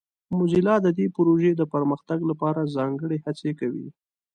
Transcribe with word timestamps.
موزیلا 0.37 0.75
د 0.85 0.87
دې 0.97 1.05
پروژې 1.15 1.51
د 1.55 1.61
پرمختګ 1.73 2.19
لپاره 2.29 2.71
ځانګړې 2.75 3.17
هڅې 3.25 3.51
کوي. 3.59 3.87